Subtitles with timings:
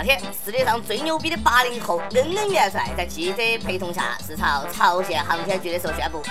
[0.00, 6.22] 那天，世界上最牛逼的八零后恩恩元帅在记者陪同下，是朝朝鲜航天局的时候宣布：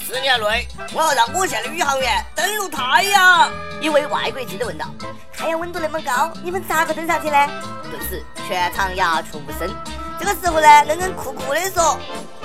[0.00, 3.50] 四年内，我要让我县的宇航员登陆太阳。
[3.80, 4.86] 一位外国记者问道
[5.36, 7.36] ：“太阳温度那么高，你们咋个登上去呢？”
[7.90, 9.68] 顿时，全场鸦雀无声。
[10.20, 11.98] 这个时候呢，恩恩酷酷的说：“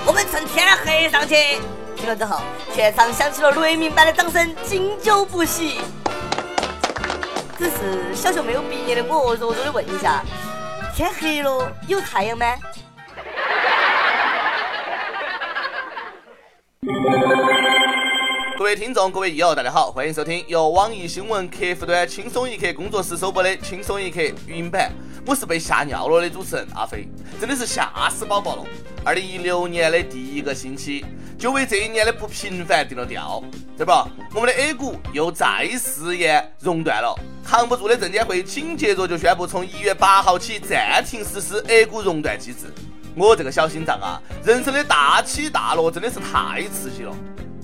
[0.04, 1.60] 我们趁天黑上去。”
[1.96, 2.40] 听了之后，
[2.74, 5.80] 全场响起了雷鸣般的掌声，经久不息。
[7.56, 10.22] 只是小学没有毕业的我，弱弱的问一下：
[10.96, 12.46] 天黑了有太阳吗？
[18.56, 24.90] 各位听众，各位益友，大家好，欢迎收听由网易新闻客户端轻松一刻工作室首播的《轻松一刻》语音版。
[25.26, 27.06] 我是被吓尿了的主持人阿飞，
[27.38, 28.64] 真的是吓死宝宝了。
[29.04, 31.04] 二零一六年的第一个星期，
[31.38, 33.42] 就为这一年的不平凡定了调，
[33.76, 34.08] 对吧？
[34.34, 42.72] 我们的 A 股又再试验熔断了，扛不住的证监会紧接着就宣布从一月八号起暂停实施 A 股熔断机制。
[43.14, 47.14] 我这个小心脏啊，人生的大起大落真的是太刺激了。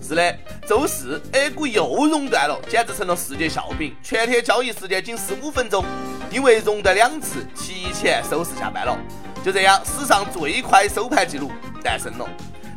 [0.07, 3.95] 是的，周四 A 股又熔断了，简直成了世界笑柄。
[4.03, 5.83] 全天交易时间仅十五分钟，
[6.31, 8.99] 因为熔断两次，提前收市下班了。
[9.43, 11.51] 就这样，史上最快收盘记录
[11.83, 12.29] 诞生了。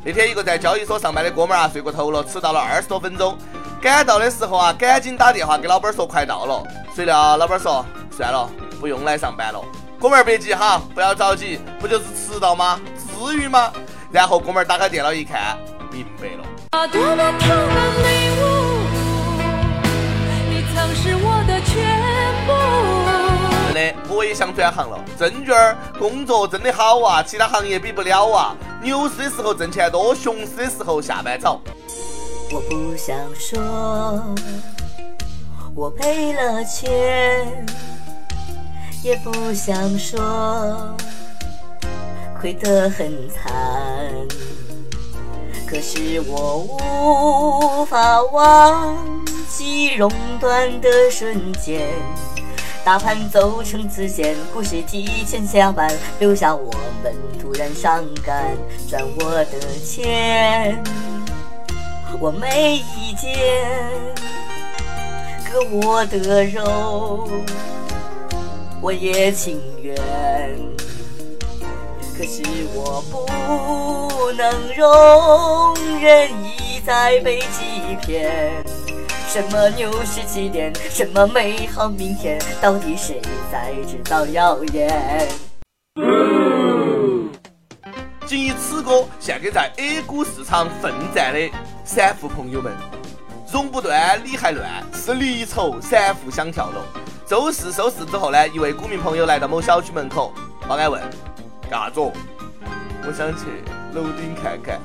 [0.07, 3.35] 那天，一个在交易所上班的哥们儿啊，睡过头了，迟到了二十多分钟。
[3.81, 6.63] 赶到的时候啊，赶紧打电话给老板说快到了。
[6.95, 7.83] 谁料老板说
[8.15, 8.47] 算了，
[8.79, 9.59] 不用来上班了。
[9.99, 12.79] 哥们儿别急哈，不要着急，不就是迟到吗？
[12.95, 13.73] 至于吗？
[14.11, 15.57] 然后哥们儿打开电脑一看，
[15.91, 16.87] 明白了。
[16.87, 17.01] 多
[24.25, 24.99] 也想转行了。
[25.17, 28.55] 证券工作真的好啊，其他行业比不了啊。
[28.81, 31.61] 牛市的时候挣钱多，熊市的时候下班早。
[32.51, 34.23] 我不想说，
[35.73, 37.65] 我赔了钱，
[39.03, 40.95] 也不想说，
[42.39, 43.51] 亏得很惨。
[45.67, 48.95] 可是我无法忘
[49.49, 51.89] 记熔断的瞬间，
[52.85, 58.55] 大盘走成直线，股市提前下班，留下我们突然伤感，
[58.87, 60.83] 赚我的钱，
[62.19, 63.33] 我没意见，
[65.51, 67.27] 割我的肉，
[68.79, 69.95] 我也情愿。
[72.15, 72.43] 可是
[72.75, 78.63] 我不能容忍一再被欺骗，
[79.35, 85.27] 什么牛市起点，什么美好明天，到底谁在制造谣言？
[88.25, 91.51] 仅以此歌献给在 A 股市场奋战的
[91.83, 92.71] 散户朋友们，
[93.51, 96.83] 熔不断理还乱，是离愁散户想跳楼。
[97.27, 100.33] 周四收市之后呢，一位股民朋友来到某小区门口
[100.65, 101.01] 保安问。
[101.69, 101.99] 干啥子？
[101.99, 103.47] 我想去
[103.91, 104.79] 楼顶看看。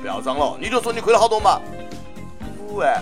[0.00, 1.60] 不要装了，你就说你亏了好多嘛。
[2.66, 3.00] 五万。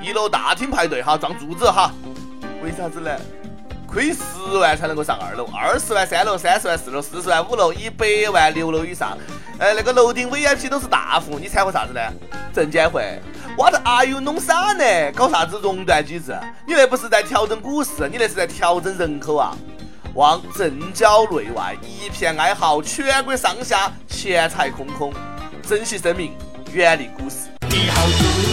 [0.00, 1.92] 一楼大厅排队哈，撞柱子哈。
[2.62, 3.10] 为啥子呢？
[3.86, 9.16] 亏十万才能够上二楼，二十万三楼，三十万四楼，四十万五楼，一百万六楼以上。
[9.58, 12.00] 哎，那个楼顶 VIP 都是大户，你掺和啥子呢？
[12.52, 13.18] 证监会
[13.56, 15.12] ，What are you 弄啥呢？
[15.12, 16.38] 搞啥子熔断机制？
[16.66, 19.56] 你那不是在调整股市，你那是在调整人口啊！
[20.14, 25.12] 望镇郊内外一片哀嚎，全国上下钱财空空，
[25.66, 26.32] 珍惜生命，
[26.72, 27.48] 远离股市。
[27.70, 28.47] 你好毒，你好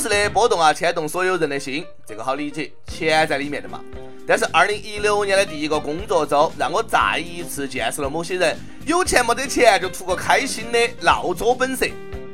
[0.00, 3.84] 股市的波动啊，牵动所有人的心，这个好理解，钱在里面的嘛。
[4.26, 8.56] 但是二零一六年的第一个工作周，让我再一次见识了某些人
[8.86, 11.86] 有钱没得钱就图个开心的闹作本色。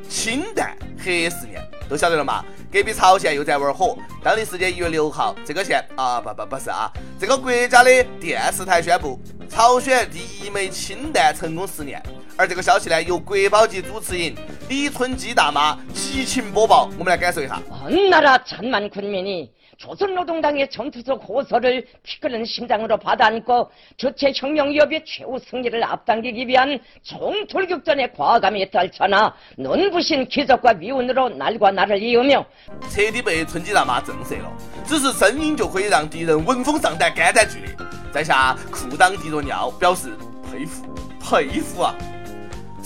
[0.09, 2.44] 氢弹核试验都晓得了嘛？
[2.72, 3.99] 隔壁朝鲜又在玩火。
[4.22, 6.88] 当地时间一月六号，这个县啊不不不是啊，
[7.19, 9.19] 这个国家的电视台宣布，
[9.50, 12.00] 朝鲜第一枚氢弹成功试验。
[12.38, 14.34] 而这个消息呢，由国宝级主持人
[14.69, 17.62] 李春姬大妈激情播报，我们来感受一下。
[18.09, 29.33] 나라천만군민이 조선노동당의 전투적 호소를 피 끓는 심장으로 받아안고 주체혁명기업의 최후 승리를 앞당기기 위한 총돌격전의 과감히 떨쳐나
[29.57, 32.45] 눈부신 기적과 미운으로 날과 나를 이으며
[32.92, 34.51] 彻底被春季大妈震慑了。
[34.86, 37.75] 只是声音就可以让敌人闻风丧胆，肝胆俱裂。
[38.12, 40.09] 在下苦当敌着尿，表示
[40.44, 40.86] 佩服
[41.19, 41.95] 佩服啊！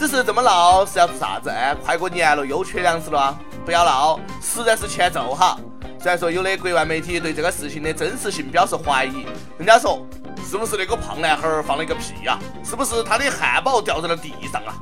[0.00, 1.50] 只是这么闹是要做啥子？
[1.50, 5.58] 哎，快过年了又缺粮食了，不要闹，实在是欠揍哈
[5.98, 9.26] 虽然说有的国外媒体对这个事情的真实性表示怀疑，
[9.58, 10.06] 人家说
[10.42, 12.38] 是不是那个胖男孩放了一个屁呀？
[12.64, 14.72] 是不是他的汉堡掉在了地上啊？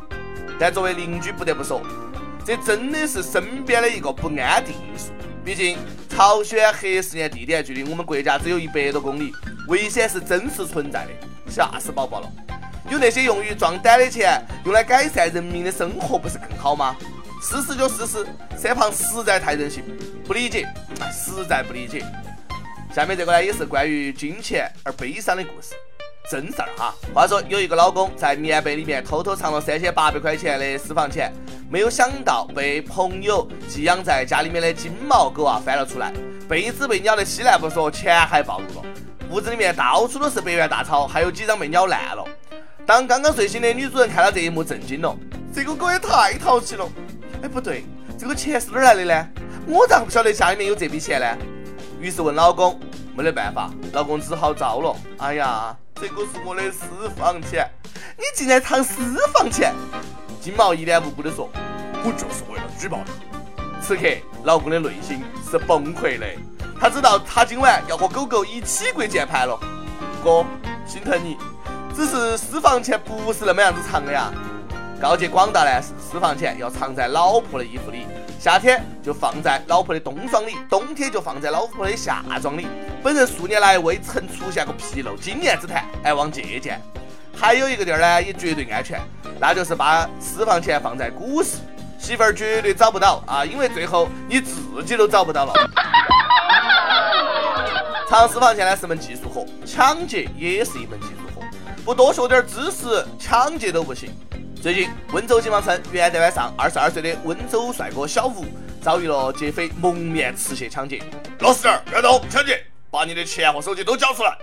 [0.57, 1.83] 但作为邻居不得不说，
[2.45, 5.11] 这真的是身边的一个不安定因素。
[5.45, 5.79] 毕竟
[6.09, 9.33] 朝鲜核试验地点距离我们国家只有一百多公里，
[9.67, 11.11] 危险是真实存在的，
[11.51, 12.29] 吓死宝宝了。
[12.91, 16.97] 有那些用于壮胆的钱，用来改善人民的生活，不是更好吗？
[17.43, 18.27] 事实就事实，
[18.57, 19.85] 三胖实在太任性，
[20.27, 20.67] 不理解，
[21.13, 22.05] 实在不理解。
[22.95, 25.75] 下面这个呢，也是关于金钱而悲伤的故事。
[26.31, 26.95] 真事儿哈！
[27.15, 31.33] 话说有一个老公在棉被里面偷偷藏了三千八百块钱的私房钱，
[31.71, 36.13] 没有想到被朋友寄养在家里面的金毛狗啊翻了出来，
[36.47, 38.87] 被子被咬得稀烂不说，钱还暴露了。
[39.31, 42.23] 屋子里面到处都是百元大钞，还有几张被咬烂了。
[42.89, 45.15] 当刚刚睡醒的女主人看到这一幕，震惊了。
[45.55, 46.89] 这个狗也太淘气了！
[47.43, 47.85] 哎，不对，
[48.19, 49.29] 这个钱是哪儿来的呢？
[49.67, 51.27] 我咋不晓得家里面有这笔钱呢？
[52.01, 52.81] 于是问老公，
[53.15, 54.97] 没得办法，老公只好招了。
[55.19, 55.77] 哎呀！
[55.97, 57.71] 这个是我的私房钱，
[58.17, 59.75] 你竟然藏私房钱！
[60.41, 61.51] 金毛一脸无辜地说
[62.03, 63.13] ：“我就是为了举报他。”
[63.87, 64.05] 此刻，
[64.45, 66.27] 老公的内心是崩溃的，
[66.81, 69.61] 他知道他今晚要和狗狗一起跪键盘了。
[70.25, 70.43] 哥，
[70.87, 71.37] 心疼你，
[71.99, 74.31] 只是私房钱不是那么样子藏的呀。
[75.01, 78.07] 告诫广大男士，私房钱要藏在老婆的衣服里。
[78.39, 82.69] 夏天就放在老婆的冬装里，冬天就放在老婆的夏装里。
[83.03, 86.81] 本人数年来未曾出现过纰漏，经验之谈，还望借鉴。
[87.37, 89.01] 还有一个地儿呢，也绝对安全，
[89.41, 91.57] 那就是把私房钱放在股市，
[91.99, 94.55] 媳妇儿绝对找不到啊，因为最后你自
[94.85, 95.53] 己都找不到了。
[98.09, 101.28] 藏私房钱呢是门技术活，抢劫也是一门技术活，
[101.89, 104.11] 不多学点知识，抢劫都不行。
[104.61, 108.45] 最近，温州警方称，元旦晚上，二十二岁的温州帅哥小吴
[108.83, 111.03] 遭遇了劫匪蒙面持械抢劫。
[111.41, 114.37] 老实点，别动，抢劫，把你的钱和手机都交出来。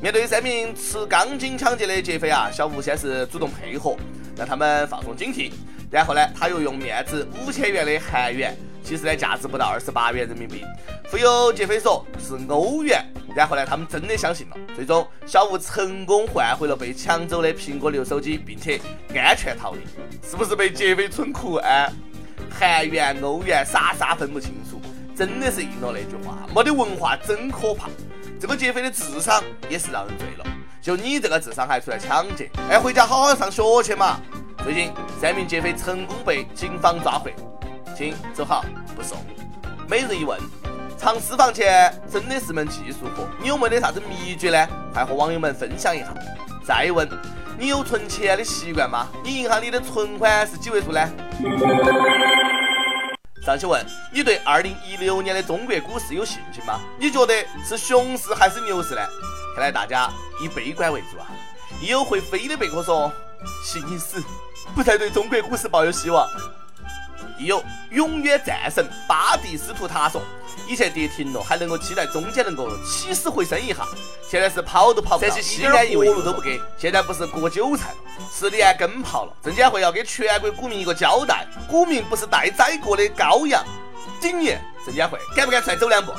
[0.00, 3.94] 面对三名持钢筋抢劫的劫匪啊，小吴先是主动配合，
[4.36, 5.52] 让他们放松警惕。
[5.88, 10.64] 然后呢，他又用面值五千元的韩元，其实呢价值不到二十八元人民币，
[11.10, 13.04] 忽悠劫匪说是欧元。
[13.34, 14.56] 然后呢，他们真的相信了。
[14.74, 18.78] 最终，小吴成功换回了被抢走的苹果六手机，并且
[19.14, 19.80] 安全逃离。
[20.22, 21.88] 是不是被劫匪蠢哭啊？
[22.50, 24.78] 韩元、欧元，啥啥分不清楚，
[25.16, 27.88] 真的是应了那句话：没得文化真可怕。
[28.38, 30.44] 这个劫匪的智商也是让人醉了。
[30.82, 32.50] 就你这个智商还出来抢劫？
[32.68, 34.20] 哎，回家好好上学去嘛！
[34.62, 37.30] 最近，三名劫匪成功被警方抓获，
[37.96, 38.64] 请走好，
[38.96, 39.18] 不送。
[39.88, 40.38] 每日一问。
[40.96, 44.68] 藏私房钱真的是门技术活，你有没得啥子秘诀呢？
[44.92, 46.14] 快和网友们分享一下。
[46.64, 47.08] 再问，
[47.58, 49.08] 你有存钱的习惯吗？
[49.24, 51.00] 你银行里的存款是几位数呢？
[53.44, 53.84] 上期问，
[54.14, 56.78] 你对二零一六年的中国股市有信心吗？
[57.00, 57.34] 你觉得
[57.68, 59.00] 是熊市还是牛市呢？
[59.56, 60.08] 看来大家
[60.40, 61.26] 以悲观为主啊。
[61.80, 63.10] 亦有会飞的贝壳说，
[63.64, 64.22] 信死，
[64.72, 66.28] 不再对中国股市抱有希望。
[67.38, 70.22] 亦有永远战神巴蒂斯图塔说。
[70.68, 73.86] 以前跌停了，还能够期待中间能够起死回生一下，
[74.30, 76.60] 现在是跑都跑不到，一点活路都不给。
[76.78, 77.96] 现在不是割韭菜了，
[78.32, 79.32] 是连根刨了。
[79.42, 83.64] 证监会要给全国股民一个交代，股民不是待宰过的羔羊。
[84.20, 86.12] 今年证监会敢不敢出来走两步？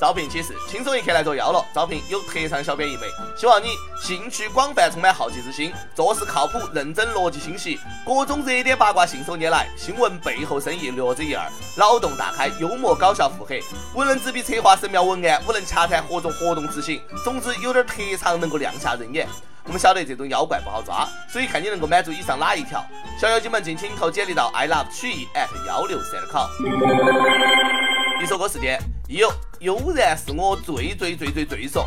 [0.00, 1.62] 招聘启事，轻松一刻来作妖了。
[1.74, 3.02] 招聘有特长小编一枚，
[3.36, 13.62] 希望你兴趣广泛，充满好奇之心，做事靠谱、认真、逻辑清晰，各种热点八卦信手拈来，新闻背后深意略知一二，脑洞大开，幽默搞笑腹黑，
[13.94, 19.28] 无能执笔策划神妙文案，无能洽谈合作活动执行，总之有点特长能够亮瞎人眼。
[19.64, 22.82] 我们晓得这种妖怪不好抓，所以看你能够满足以上哪一条。
[23.20, 26.48] 小妖精们敬请投简历到 i love 曲艺 at 幺六三 com。
[28.22, 31.86] 一首歌时间，有悠然是我最最最最最说。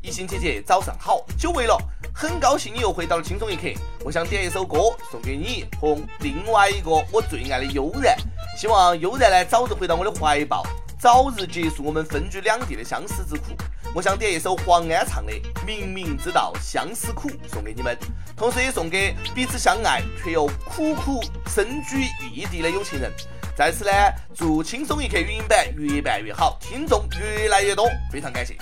[0.00, 1.76] 一心姐姐早上好，久违了，
[2.14, 3.62] 很高兴你又回到了轻松一刻。
[4.04, 4.78] 我想点一首歌
[5.10, 8.16] 送给你和另外一个我最爱的悠然，
[8.56, 10.64] 希望悠然呢早日回到我的怀抱，
[10.96, 13.46] 早日结束我们分居两地的相思之苦。
[13.92, 15.32] 我想点一首黄安唱的
[15.66, 17.98] 《明明知道相思苦》送给你们，
[18.36, 23.12] 同时也送给彼此相爱却又苦苦身居异地的有情人。
[23.58, 23.90] 在此呢，
[24.36, 28.56] 祝轻松一刻语音版越办越好，听众越来越多，非常感谢。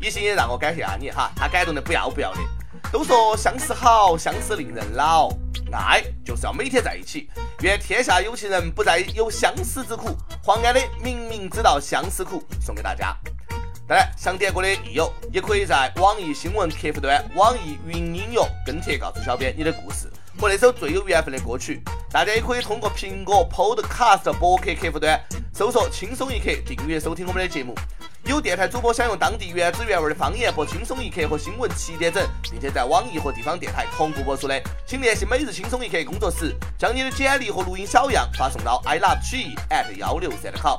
[0.00, 2.38] 一心也让我感谢下你哈，他感动的不要不要的。
[2.92, 5.30] 都说相思好，相思令人老，
[5.72, 7.28] 爱就是要每天在一起。
[7.62, 10.16] 愿天下有情人不再有相思之苦。
[10.44, 13.16] 黄安的明明知道相思苦，送给大家。
[13.88, 20.08] 当然，想点歌的益友也可以在网易新闻客户端、网易云音乐跟帖告诉小编你的故事。
[20.38, 21.82] 和那首最有缘分的歌曲，
[22.14, 25.20] 大家也可以通过苹果 Podcast 博客客户端
[25.52, 27.74] 搜索“轻松一刻”，订阅收听我们的节目。
[28.26, 40.78] 有电台主播想用当地原汁原味的方言播《轻松一刻》和新闻七点整，并且在网易和地方电台同步播出的，请联系每日轻松一刻工作室，将你的简历和录音小样发送到 i love 曲艺 at 幺六三 com。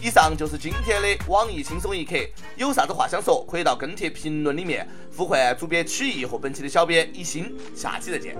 [0.00, 2.16] 以上就是今天的网易轻松一刻，
[2.56, 4.84] 有啥子话想说，可以到跟帖评论里面
[5.16, 8.36] 呼唤主编曲艺和本期的小编一心，下期再见。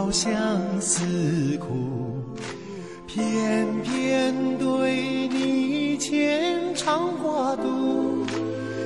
[0.00, 1.04] 明明知道相思
[1.58, 1.66] 苦，
[3.06, 8.24] 偏偏对你牵肠挂肚，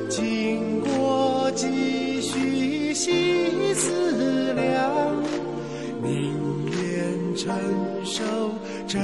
[0.09, 4.91] 经过几许细思量，
[6.03, 6.35] 宁
[6.67, 7.55] 愿承
[8.05, 8.25] 受
[8.89, 8.99] 这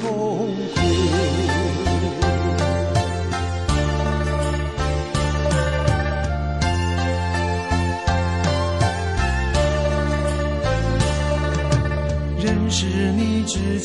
[0.00, 1.57] 痛苦。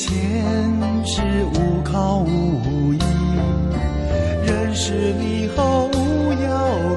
[0.05, 0.11] 前
[1.05, 1.21] 是
[1.53, 2.99] 无靠无依，
[4.45, 6.49] 认识你后无药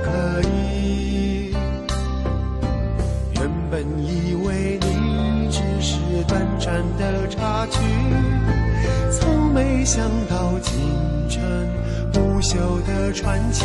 [0.02, 1.54] 可医。
[3.34, 5.94] 原本以为你只是
[6.26, 7.78] 短暂的插曲，
[9.12, 10.74] 从没想到竟
[11.28, 11.40] 成
[12.12, 12.56] 不朽
[12.88, 13.64] 的传奇。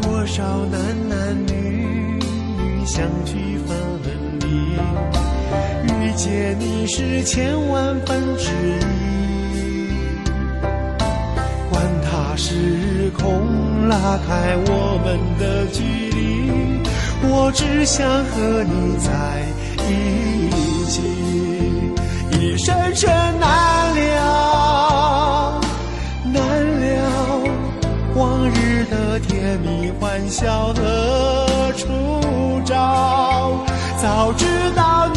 [0.00, 3.78] 多少男男女女相聚分
[4.40, 4.76] 离。
[5.84, 8.50] 遇见你是千万分之
[9.56, 9.88] 一，
[11.70, 16.82] 管他时空拉开我们的距离，
[17.28, 19.10] 我只想和你在
[19.88, 19.90] 一
[20.86, 21.02] 起，
[22.38, 25.60] 一生生难了，
[26.24, 26.40] 难
[26.80, 27.42] 了，
[28.14, 33.64] 往日的甜蜜欢笑和初照，
[34.00, 35.08] 早知道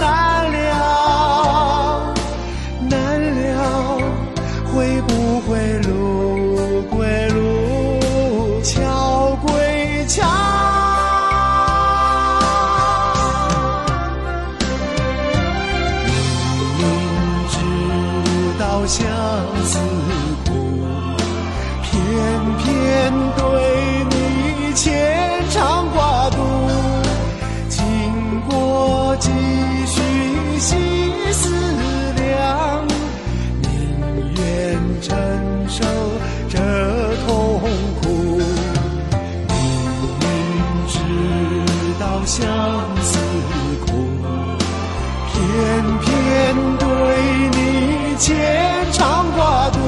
[48.95, 49.79] 牵肠挂肚。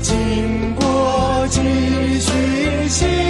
[0.00, 1.60] 经过几
[2.18, 3.23] 许心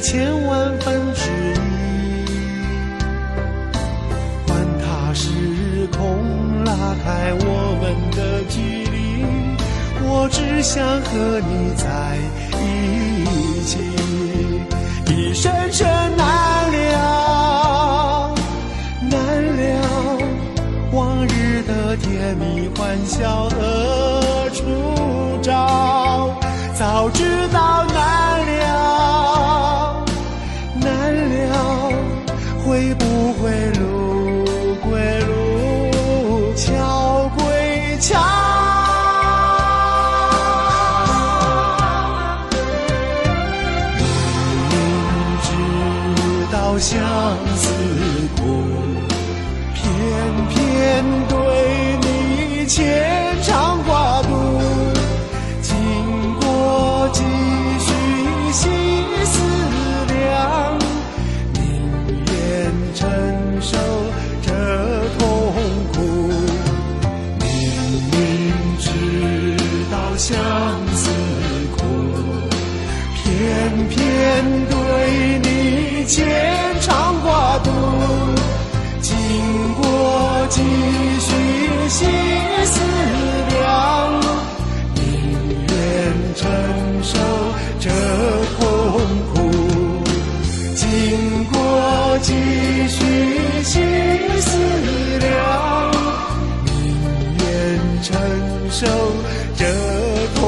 [0.00, 1.56] 千万分之一。
[4.46, 5.28] 管他时
[5.96, 6.72] 空拉
[7.04, 7.84] 开我们
[8.16, 8.56] 的距
[8.90, 9.24] 离，
[10.02, 12.16] 我只想和你在
[12.60, 13.78] 一起，
[15.06, 15.88] 一生生
[46.78, 47.00] 相
[47.56, 47.72] 思
[48.36, 48.42] 苦。
[49.74, 49.84] 偏
[50.48, 51.36] 偏对
[52.02, 54.28] 你牵肠挂肚，
[55.62, 55.74] 经
[56.40, 57.22] 过几
[57.78, 57.92] 许
[58.52, 58.68] 细
[59.24, 59.40] 思
[60.08, 60.78] 量，
[61.54, 61.60] 宁
[62.26, 62.34] 愿
[62.94, 63.08] 承
[63.60, 63.78] 受
[64.42, 64.52] 这
[65.18, 65.24] 痛
[65.92, 65.96] 苦。
[67.40, 67.46] 明
[68.10, 68.14] 明
[68.78, 68.86] 知
[69.90, 70.36] 道相
[70.94, 71.10] 思
[71.76, 71.84] 苦，
[73.14, 73.24] 偏
[73.88, 73.96] 偏
[74.68, 74.74] 对
[75.42, 76.55] 你牵
[80.48, 81.32] 几许
[81.88, 82.04] 细
[82.66, 82.80] 思
[83.50, 84.20] 量，
[84.94, 85.02] 宁
[85.68, 85.74] 愿
[86.36, 86.48] 承
[87.02, 87.18] 受
[87.80, 87.90] 这
[88.56, 88.60] 痛
[89.34, 89.34] 苦。
[90.74, 90.84] 经
[91.52, 91.54] 过
[92.22, 92.32] 几
[92.88, 92.96] 许
[93.64, 93.72] 细
[94.40, 94.48] 思
[95.18, 95.28] 量，
[96.64, 96.70] 宁
[97.40, 97.44] 愿
[98.02, 98.14] 承
[98.70, 98.86] 受
[99.56, 99.64] 这
[100.36, 100.40] 痛